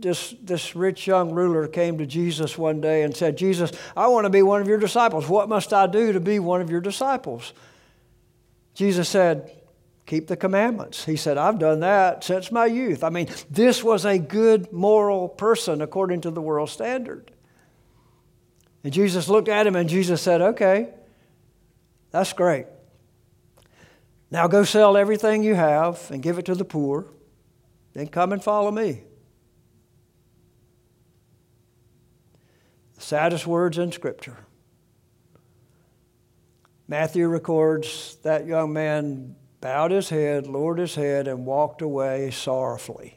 [0.00, 4.24] This, this rich young ruler came to Jesus one day and said, Jesus, I want
[4.24, 5.28] to be one of your disciples.
[5.28, 7.52] What must I do to be one of your disciples?
[8.74, 9.56] Jesus said,
[10.06, 11.04] Keep the commandments.
[11.04, 13.04] He said, I've done that since my youth.
[13.04, 17.30] I mean, this was a good moral person according to the world standard.
[18.82, 20.88] And Jesus looked at him and Jesus said, Okay,
[22.10, 22.66] that's great.
[24.32, 27.06] Now go sell everything you have and give it to the poor.
[27.92, 29.02] Then come and follow me.
[32.94, 34.38] The saddest words in Scripture.
[36.90, 43.16] Matthew records that young man bowed his head, lowered his head, and walked away sorrowfully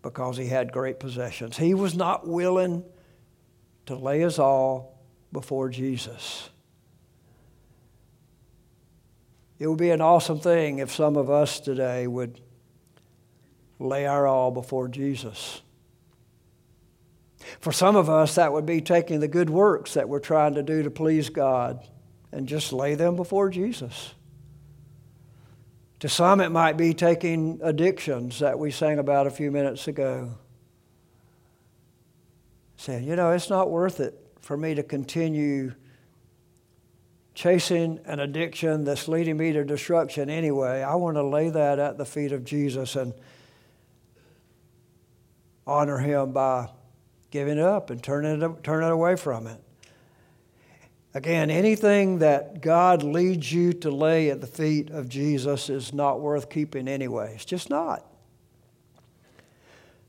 [0.00, 1.56] because he had great possessions.
[1.56, 2.84] He was not willing
[3.86, 6.48] to lay his all before Jesus.
[9.58, 12.40] It would be an awesome thing if some of us today would
[13.80, 15.62] lay our all before Jesus.
[17.58, 20.62] For some of us, that would be taking the good works that we're trying to
[20.62, 21.84] do to please God
[22.36, 24.12] and just lay them before Jesus.
[26.00, 30.34] To some, it might be taking addictions that we sang about a few minutes ago.
[32.76, 35.72] Saying, you know, it's not worth it for me to continue
[37.32, 40.82] chasing an addiction that's leading me to destruction anyway.
[40.82, 43.14] I want to lay that at the feet of Jesus and
[45.66, 46.68] honor him by
[47.30, 49.62] giving it up and turning it, turning away from it.
[51.16, 56.20] Again, anything that God leads you to lay at the feet of Jesus is not
[56.20, 57.32] worth keeping anyway.
[57.34, 58.04] It's just not.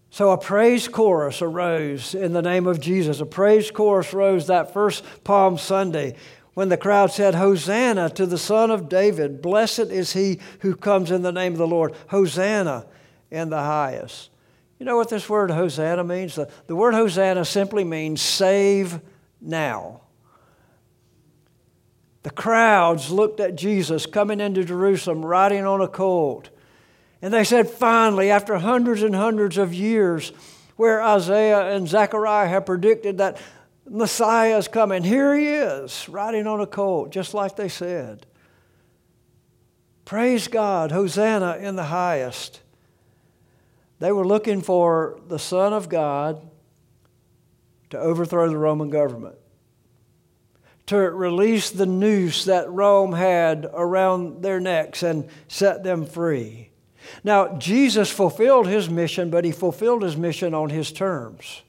[0.09, 3.21] So a praise chorus arose in the name of Jesus.
[3.21, 6.17] A praise chorus rose that first Palm Sunday
[6.55, 9.41] when the crowd said, Hosanna to the Son of David.
[9.41, 11.95] Blessed is he who comes in the name of the Lord.
[12.07, 12.85] Hosanna
[13.31, 14.29] in the highest.
[14.77, 16.35] You know what this word Hosanna means?
[16.35, 18.99] The, the word Hosanna simply means save
[19.39, 20.01] now.
[22.27, 26.49] The crowds looked at Jesus coming into Jerusalem riding on a colt.
[27.21, 30.33] And they said, finally, after hundreds and hundreds of years,
[30.75, 33.41] where Isaiah and Zechariah have predicted that
[33.87, 38.25] Messiah is coming, here he is, riding on a colt, just like they said.
[40.03, 42.59] Praise God, Hosanna in the highest.
[43.99, 46.41] They were looking for the Son of God
[47.91, 49.37] to overthrow the Roman government
[50.87, 56.69] to release the noose that Rome had around their necks and set them free.
[57.23, 61.61] Now, Jesus fulfilled his mission, but he fulfilled his mission on his terms.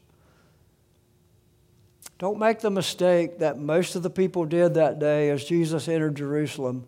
[2.19, 6.17] Don't make the mistake that most of the people did that day as Jesus entered
[6.17, 6.87] Jerusalem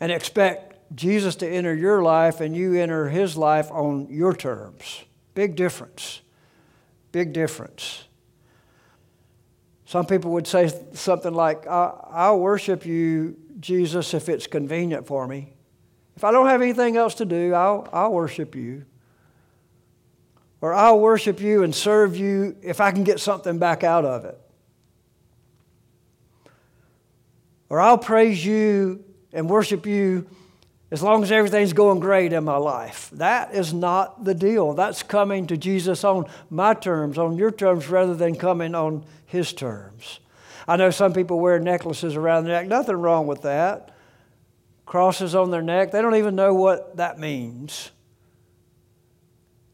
[0.00, 5.04] and expect Jesus to enter your life and you enter his life on your terms.
[5.34, 6.20] Big difference.
[7.12, 8.04] Big difference.
[9.92, 15.52] Some people would say something like, I'll worship you, Jesus, if it's convenient for me.
[16.16, 18.86] If I don't have anything else to do, I'll, I'll worship you.
[20.62, 24.24] Or I'll worship you and serve you if I can get something back out of
[24.24, 24.40] it.
[27.68, 30.26] Or I'll praise you and worship you
[30.92, 33.08] as long as everything's going great in my life.
[33.14, 34.74] That is not the deal.
[34.74, 39.54] That's coming to Jesus on my terms, on your terms, rather than coming on his
[39.54, 40.20] terms.
[40.68, 42.68] I know some people wear necklaces around their neck.
[42.68, 43.96] Nothing wrong with that.
[44.84, 45.92] Crosses on their neck.
[45.92, 47.90] They don't even know what that means.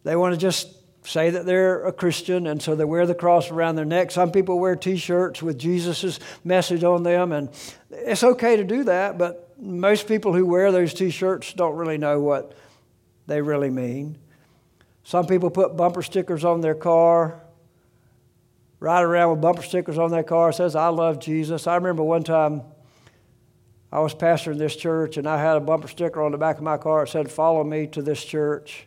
[0.04, 0.72] They want to just
[1.04, 4.12] say that they're a Christian, and so they wear the cross around their neck.
[4.12, 7.50] Some people wear t shirts with Jesus' message on them, and
[7.90, 11.98] it's okay to do that, but most people who wear those t shirts don't really
[11.98, 12.56] know what
[13.26, 14.18] they really mean.
[15.02, 17.40] Some people put bumper stickers on their car,
[18.78, 21.66] ride around with bumper stickers on their car, says, I love Jesus.
[21.66, 22.62] I remember one time
[23.90, 26.62] I was pastoring this church and I had a bumper sticker on the back of
[26.62, 28.86] my car that said, Follow me to this church.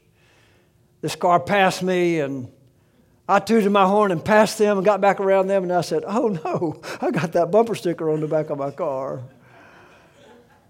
[1.02, 2.52] This car passed me and
[3.28, 6.04] I tooted my horn and passed them and got back around them and I said,
[6.06, 9.24] Oh no, I got that bumper sticker on the back of my car.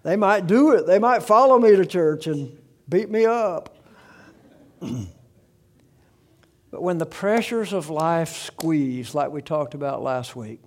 [0.04, 0.88] They might do it.
[0.88, 2.58] They might follow me to church and
[2.90, 3.78] beat me up.
[4.80, 10.62] but when the pressures of life squeeze, like we talked about last week,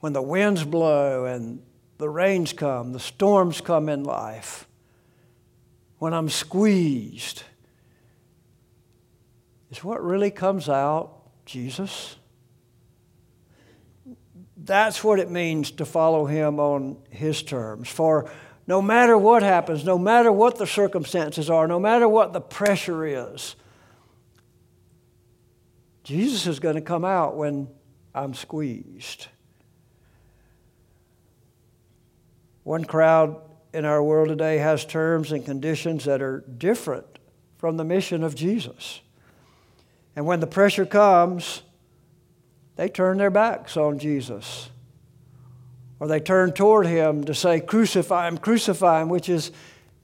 [0.00, 1.62] when the winds blow and
[1.96, 4.68] the rains come, the storms come in life,
[5.98, 7.44] when I'm squeezed,
[9.70, 12.16] is what really comes out Jesus?
[14.64, 17.88] That's what it means to follow Him on His terms.
[17.88, 18.30] For
[18.66, 23.04] no matter what happens, no matter what the circumstances are, no matter what the pressure
[23.04, 23.56] is,
[26.02, 27.68] Jesus is going to come out when
[28.14, 29.28] I'm squeezed.
[32.62, 33.40] One crowd
[33.74, 37.18] in our world today has terms and conditions that are different
[37.58, 39.02] from the mission of Jesus.
[40.16, 41.62] And when the pressure comes,
[42.76, 44.70] they turn their backs on Jesus.
[46.00, 49.52] Or they turn toward him to say, Crucify him, crucify him, which is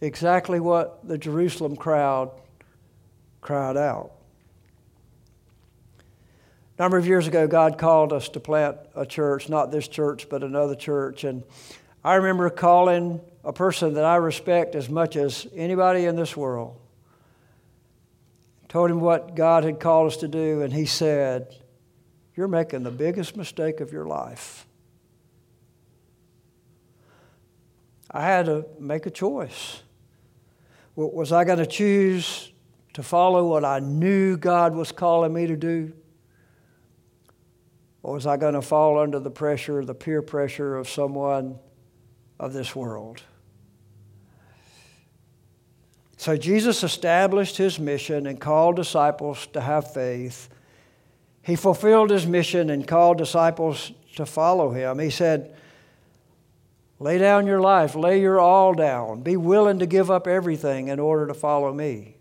[0.01, 2.31] exactly what the Jerusalem crowd
[3.41, 4.13] cried out.
[6.79, 10.29] A number of years ago, God called us to plant a church, not this church,
[10.31, 11.25] but another church.
[11.25, 11.43] And
[12.03, 16.79] I remember calling a person that I respect as much as anybody in this world.
[18.69, 21.55] Told him what God had called us to do, and he said,
[22.41, 24.67] You're making the biggest mistake of your life.
[28.11, 29.83] I had to make a choice.
[30.97, 32.51] Was I going to choose
[32.95, 35.93] to follow what I knew God was calling me to do?
[38.03, 41.59] Or was I going to fall under the pressure, the peer pressure of someone
[42.39, 43.23] of this world?
[46.17, 50.49] So Jesus established his mission and called disciples to have faith.
[51.51, 55.01] He fulfilled his mission and called disciples to follow him.
[55.01, 55.53] He said,
[57.01, 61.01] Lay down your life, lay your all down, be willing to give up everything in
[61.01, 62.15] order to follow me.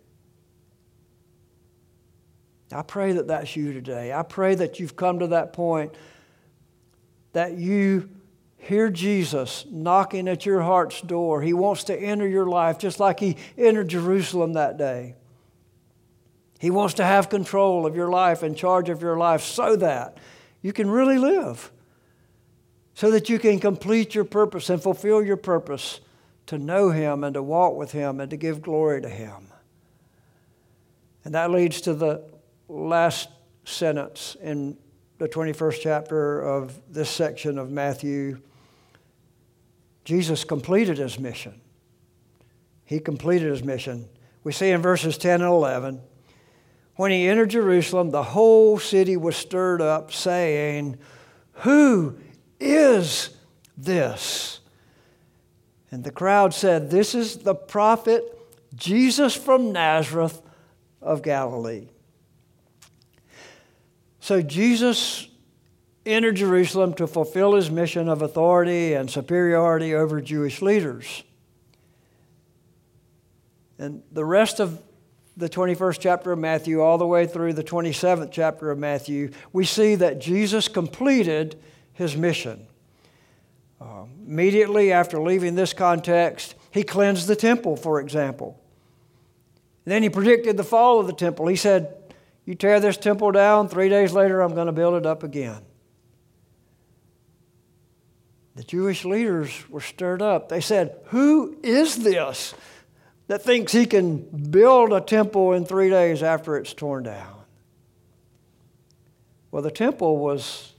[2.71, 4.11] I pray that that's you today.
[4.11, 5.93] I pray that you've come to that point
[7.33, 8.09] that you
[8.57, 11.43] hear Jesus knocking at your heart's door.
[11.43, 15.13] He wants to enter your life just like he entered Jerusalem that day.
[16.59, 20.17] He wants to have control of your life and charge of your life so that
[20.61, 21.71] you can really live,
[22.93, 26.01] so that you can complete your purpose and fulfill your purpose
[26.47, 29.47] to know Him and to walk with Him and to give glory to Him.
[31.23, 32.23] And that leads to the
[32.67, 33.29] last
[33.63, 34.77] sentence in
[35.17, 38.39] the 21st chapter of this section of Matthew.
[40.03, 41.61] Jesus completed his mission.
[42.83, 44.09] He completed his mission.
[44.43, 46.01] We see in verses 10 and 11
[46.99, 50.97] when he entered Jerusalem, the whole city was stirred up, saying,
[51.53, 52.17] Who
[52.59, 53.29] is
[53.77, 54.59] this?
[55.91, 58.25] And the crowd said, This is the prophet
[58.75, 60.41] Jesus from Nazareth
[61.01, 61.87] of Galilee.
[64.19, 65.29] So Jesus
[66.05, 71.23] entered Jerusalem to fulfill his mission of authority and superiority over Jewish leaders.
[73.77, 74.83] And the rest of
[75.39, 79.63] the 21st chapter of Matthew, all the way through the 27th chapter of Matthew, we
[79.63, 81.57] see that Jesus completed
[81.93, 82.67] his mission.
[83.79, 88.61] Uh, immediately after leaving this context, he cleansed the temple, for example.
[89.85, 91.47] Then he predicted the fall of the temple.
[91.47, 91.95] He said,
[92.45, 95.61] you tear this temple down, three days later, I'm going to build it up again.
[98.55, 100.49] The Jewish leaders were stirred up.
[100.49, 102.53] They said, Who is this
[103.29, 104.17] that thinks he can
[104.49, 107.35] build a temple in three days after it's torn down?
[109.51, 110.73] Well, the temple was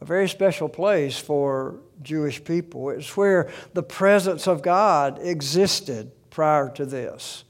[0.00, 2.90] a very special place for Jewish people.
[2.90, 7.42] It's where the presence of God existed prior to this.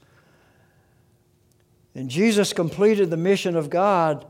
[1.93, 4.25] And Jesus completed the mission of God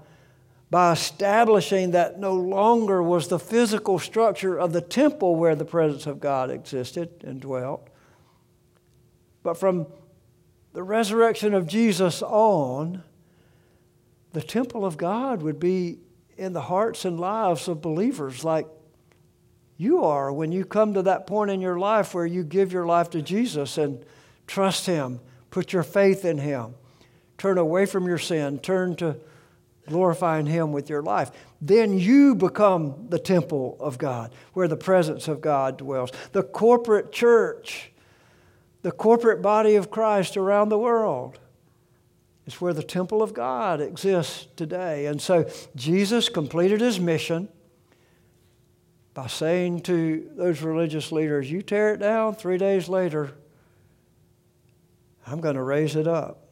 [0.69, 6.05] by establishing that no longer was the physical structure of the temple where the presence
[6.07, 7.87] of God existed and dwelt,
[9.43, 9.87] but from
[10.73, 13.03] the resurrection of Jesus on,
[14.33, 15.99] the temple of God would be
[16.37, 18.67] in the hearts and lives of believers like
[19.77, 22.85] you are when you come to that point in your life where you give your
[22.85, 24.03] life to Jesus and
[24.45, 26.75] trust Him, put your faith in Him
[27.39, 29.15] turn away from your sin, turn to
[29.87, 31.31] glorifying Him with your life.
[31.59, 36.11] Then you become the temple of God, where the presence of God dwells.
[36.33, 37.91] The corporate church,
[38.81, 41.39] the corporate body of Christ around the world
[42.45, 45.05] is where the temple of God exists today.
[45.05, 47.49] And so Jesus completed his mission
[49.13, 53.33] by saying to those religious leaders, You tear it down, three days later,
[55.27, 56.45] I'm going to raise it up.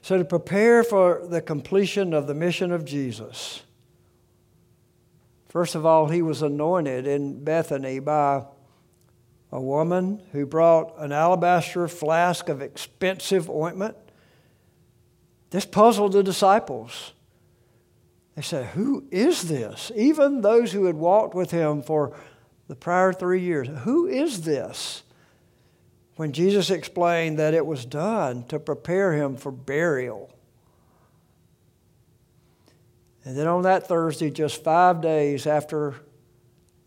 [0.00, 3.62] So, to prepare for the completion of the mission of Jesus,
[5.48, 8.44] first of all, he was anointed in Bethany by
[9.52, 13.96] a woman who brought an alabaster flask of expensive ointment.
[15.50, 17.12] This puzzled the disciples.
[18.34, 19.92] They said, Who is this?
[19.94, 22.16] Even those who had walked with him for
[22.66, 25.02] the prior three years, who is this?
[26.16, 30.30] when Jesus explained that it was done to prepare him for burial.
[33.24, 35.96] And then on that Thursday, just five days after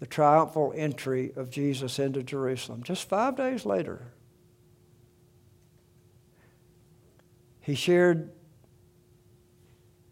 [0.06, 4.12] the triumphal entry of Jesus into Jerusalem, just five days later,
[7.60, 8.30] he shared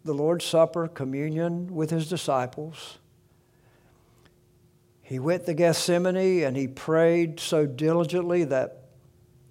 [0.04, 2.98] the Lord's Supper, communion with his disciples.
[5.00, 8.88] He went to Gethsemane and he prayed so diligently that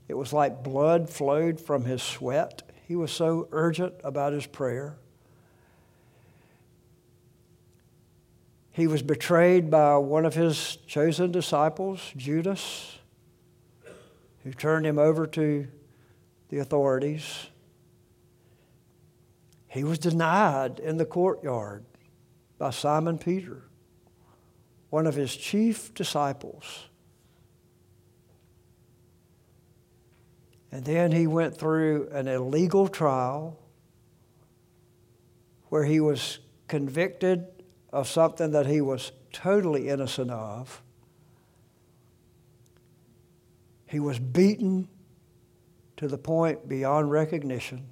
[0.09, 2.63] it was like blood flowed from his sweat.
[2.85, 4.97] He was so urgent about his prayer.
[8.73, 12.97] He was betrayed by one of his chosen disciples, Judas,
[14.43, 15.67] who turned him over to
[16.49, 17.47] the authorities.
[19.67, 21.85] He was denied in the courtyard
[22.57, 23.61] by Simon Peter,
[24.89, 26.87] one of his chief disciples.
[30.71, 33.59] And then he went through an illegal trial
[35.69, 37.45] where he was convicted
[37.93, 40.81] of something that he was totally innocent of.
[43.85, 44.89] He was beaten
[45.97, 47.85] to the point beyond recognition.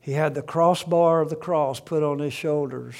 [0.00, 2.96] He had the crossbar of the cross put on his shoulders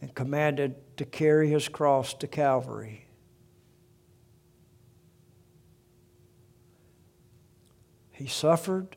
[0.00, 3.04] and commanded to carry his cross to Calvary.
[8.10, 8.96] He suffered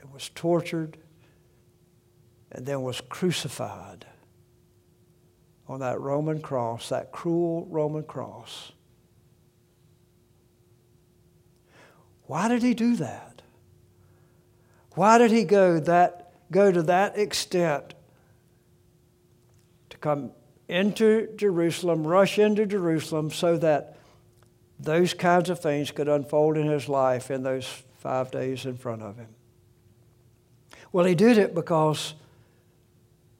[0.00, 0.98] and was tortured
[2.56, 4.06] and then was crucified
[5.68, 8.72] on that Roman cross, that cruel Roman cross.
[12.24, 13.42] Why did he do that?
[14.94, 17.92] Why did he go that go to that extent
[19.90, 20.30] to come
[20.66, 23.98] into Jerusalem, rush into Jerusalem so that
[24.80, 27.66] those kinds of things could unfold in his life in those
[27.98, 29.28] five days in front of him?
[30.90, 32.14] Well, he did it because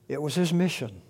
[0.08, 1.02] it was his mission.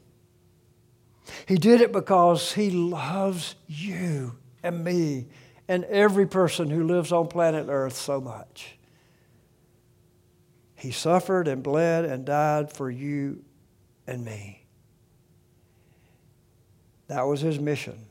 [1.46, 5.26] He did it because he loves you and me
[5.68, 8.78] and every person who lives on planet Earth so much.
[10.76, 13.42] He suffered and bled and died for you
[14.06, 14.66] and me.
[17.08, 18.06] That was his mission.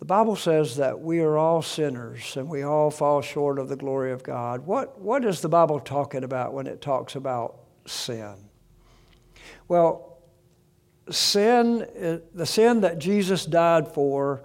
[0.00, 3.76] The Bible says that we are all sinners and we all fall short of the
[3.76, 4.64] glory of God.
[4.66, 8.34] What, what is the Bible talking about when it talks about sin?
[9.68, 10.18] Well,
[11.10, 14.42] sin, eh, the sin that Jesus died for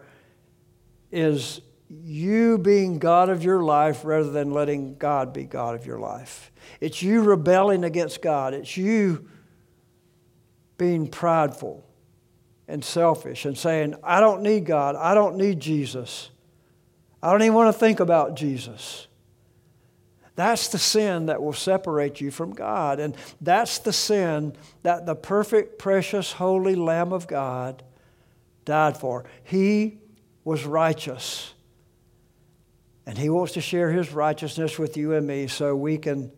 [1.09, 5.99] is you being God of your life rather than letting God be God of your
[5.99, 6.51] life.
[6.81, 8.53] It's you rebelling against God.
[8.53, 9.29] It's you
[10.77, 11.85] being prideful
[12.67, 14.95] and selfish and saying, I don't need God.
[14.95, 16.29] I don't need Jesus.
[17.21, 19.07] I don't even want to think about Jesus.
[20.35, 22.99] That's the sin that will separate you from God.
[22.99, 27.83] And that's the sin that the perfect, precious, holy Lamb of God
[28.65, 29.25] died for.
[29.43, 29.99] He
[30.43, 31.53] was righteous.
[33.05, 36.31] And He wants to share His righteousness with you and me so we can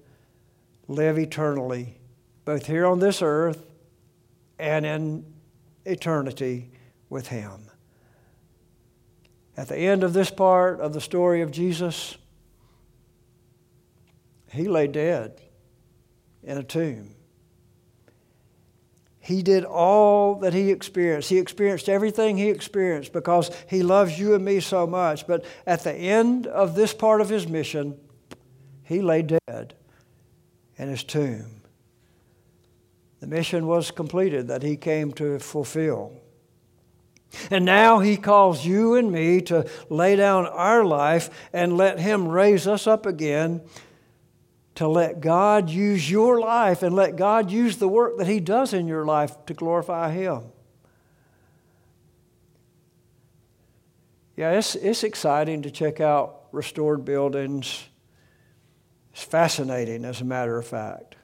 [0.88, 1.97] live eternally,
[2.45, 3.65] both here on this earth
[4.59, 5.25] and in
[5.88, 6.69] eternity
[7.09, 7.69] with Him.
[9.55, 12.17] At the end of this part of the story of Jesus,
[14.51, 15.41] He lay dead
[16.43, 17.15] in a tomb.
[19.27, 21.29] He did all that he experienced.
[21.29, 25.27] He experienced everything he experienced because he loves you and me so much.
[25.27, 27.99] But at the end of this part of his mission,
[28.83, 29.73] he lay dead
[30.77, 31.56] in his tomb.
[33.20, 36.13] The mission was completed that he came to fulfill.
[37.51, 42.28] And now he calls you and me to lay down our life and let him
[42.28, 43.61] raise us up again
[44.76, 48.74] to let God use your life and let God use the work that he does
[48.74, 50.43] in your life to glorify him.
[54.36, 57.89] Yeah, it's, it's exciting to check out restored buildings.
[59.11, 61.16] It's fascinating, as a matter of fact.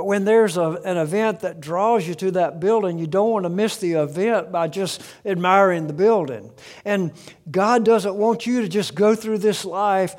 [0.00, 3.44] But when there's a, an event that draws you to that building, you don't want
[3.44, 6.50] to miss the event by just admiring the building.
[6.86, 7.12] And
[7.50, 10.14] God doesn't want you to just go through this life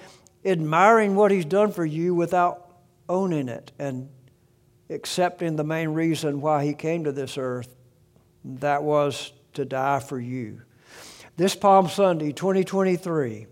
[0.46, 2.76] admiring what He's done for you without
[3.10, 4.08] owning it and
[4.92, 7.76] accepting the main reason why He came to this earth.
[8.46, 10.62] That was to die for you.
[11.38, 13.48] This Palm Sunday, 2023,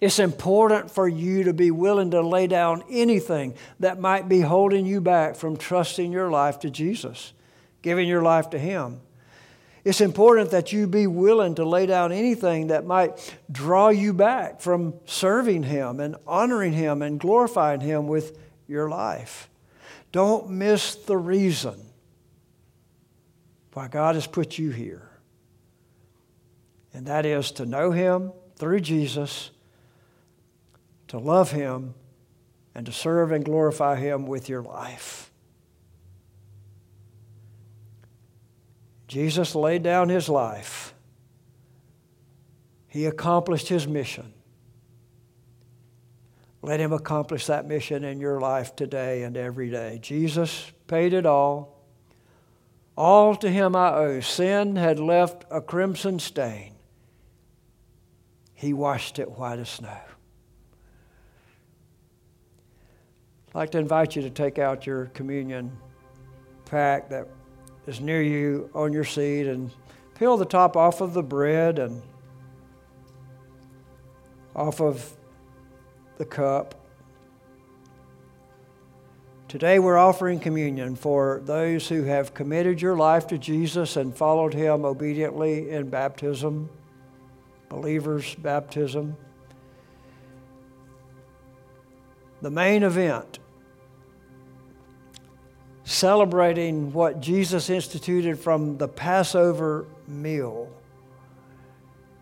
[0.00, 4.86] it's important for you to be willing to lay down anything that might be holding
[4.86, 7.32] you back from trusting your life to Jesus,
[7.82, 9.00] giving your life to Him.
[9.84, 14.60] It's important that you be willing to lay down anything that might draw you back
[14.60, 19.48] from serving Him and honoring Him and glorifying Him with your life.
[20.12, 21.80] Don't miss the reason
[23.72, 25.08] why God has put you here.
[26.94, 29.50] And that is to know Him through Jesus
[31.12, 31.94] to love Him
[32.74, 35.30] and to serve and glorify Him with your life.
[39.08, 40.94] Jesus laid down His life,
[42.88, 44.32] He accomplished His mission.
[46.62, 49.98] Let him accomplish that mission in your life today and every day.
[50.00, 51.84] Jesus paid it all.
[52.96, 54.20] All to him I owe.
[54.20, 56.76] Sin had left a crimson stain.
[58.54, 59.98] He washed it white as snow.
[63.54, 65.76] I'd like to invite you to take out your communion
[66.64, 67.28] pack that
[67.86, 69.70] is near you on your seat and
[70.18, 72.00] peel the top off of the bread and
[74.56, 75.18] off of
[76.16, 76.74] the cup.
[79.48, 84.54] Today we're offering communion for those who have committed your life to Jesus and followed
[84.54, 86.70] him obediently in baptism,
[87.68, 89.14] believers' baptism.
[92.40, 93.40] The main event,
[95.92, 100.70] celebrating what Jesus instituted from the Passover meal,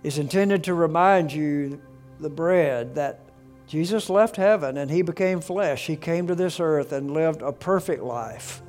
[0.02, 1.80] is intended to remind you
[2.18, 3.20] the bread that
[3.68, 5.86] Jesus left heaven and he became flesh.
[5.86, 8.60] He came to this earth and lived a perfect life.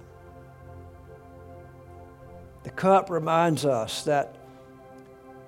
[2.64, 4.36] The cup reminds us that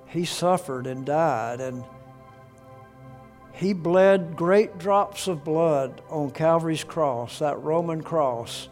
[0.07, 1.83] he suffered and died and
[3.51, 8.67] he bled great drops of blood on Calvary's cross, that Roman cross,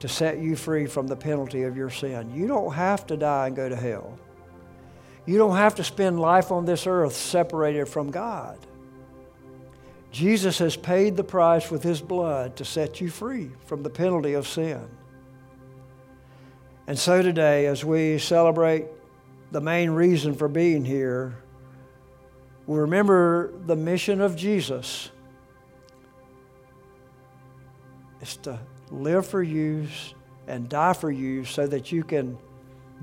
[0.00, 2.32] to set you free from the penalty of your sin.
[2.34, 4.18] You don't have to die and go to hell.
[5.26, 8.58] You don't have to spend life on this earth separated from God.
[10.10, 14.32] Jesus has paid the price with his blood to set you free from the penalty
[14.32, 14.82] of sin.
[16.86, 18.86] And so today, as we celebrate
[19.52, 21.36] the main reason for being here,
[22.66, 25.10] we remember the mission of Jesus
[28.20, 28.58] is to
[28.90, 29.86] live for you
[30.46, 32.38] and die for you so that you can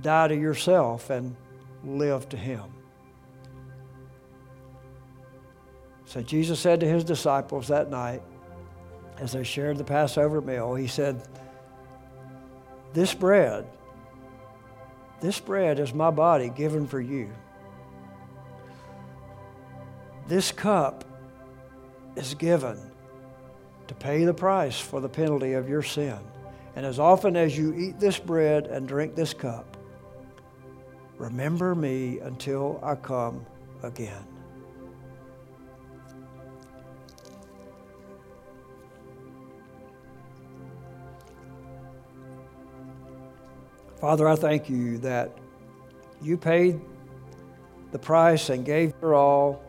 [0.02, 1.36] die to yourself and
[1.84, 2.64] live to Him.
[6.08, 8.22] So Jesus said to his disciples that night,
[9.20, 11.22] as they shared the Passover meal, he said,
[12.94, 13.68] This bread,
[15.20, 17.30] this bread is my body given for you.
[20.30, 21.04] This cup
[22.16, 22.80] is given
[23.88, 26.18] to pay the price for the penalty of your sin.
[26.76, 29.78] And as often as you eat this bread and drink this cup,
[31.18, 33.46] remember me until I come
[33.84, 34.26] again.
[44.00, 45.36] Father, I thank you that
[46.22, 46.80] you paid
[47.92, 49.64] the price and gave your all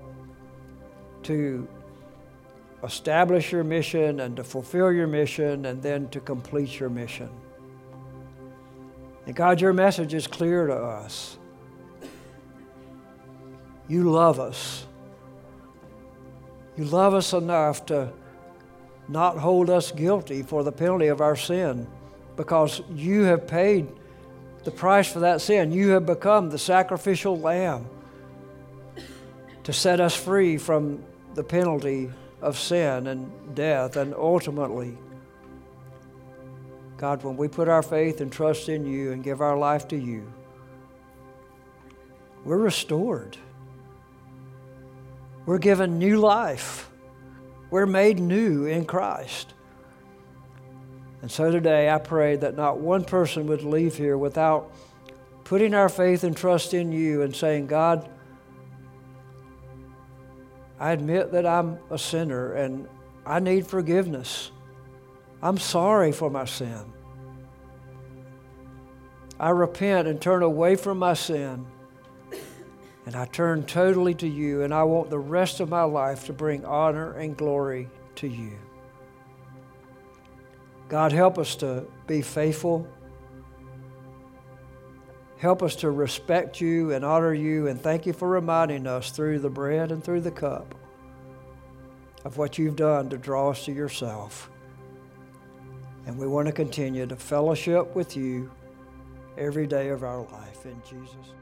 [1.23, 1.67] to
[2.83, 7.29] establish your mission and to fulfill your mission and then to complete your mission.
[9.27, 11.37] And God, your message is clear to us.
[13.89, 14.87] You love us.
[16.77, 18.13] You love us enough to
[19.09, 21.87] not hold us guilty for the penalty of our sin
[22.37, 23.89] because you have paid
[24.65, 25.73] the price for that sin.
[25.73, 27.89] You have become the sacrificial lamb
[29.65, 31.03] to set us free from
[31.35, 32.11] the penalty
[32.41, 33.97] of sin and death.
[33.97, 34.97] And ultimately,
[36.97, 39.97] God, when we put our faith and trust in you and give our life to
[39.97, 40.31] you,
[42.45, 43.37] we're restored.
[45.47, 46.91] We're given new life.
[47.71, 49.55] We're made new in Christ.
[51.23, 54.73] And so today I pray that not one person would leave here without
[55.45, 58.09] putting our faith and trust in you and saying, God,
[60.81, 62.89] I admit that I'm a sinner and
[63.27, 64.51] I need forgiveness.
[65.43, 66.93] I'm sorry for my sin.
[69.41, 71.67] I repent and turn away from my sin.
[73.07, 76.35] And I turn totally to you, and I want the rest of my life to
[76.35, 78.53] bring honor and glory to you.
[80.91, 82.87] God, help us to be faithful.
[85.39, 89.39] Help us to respect you and honor you, and thank you for reminding us through
[89.39, 90.75] the bread and through the cup
[92.25, 94.51] of what you've done to draw us to yourself.
[96.07, 98.51] And we want to continue to fellowship with you
[99.37, 100.67] every day of our life.
[100.67, 101.38] In Jesus'.